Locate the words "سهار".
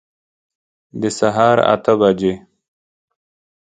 1.19-1.57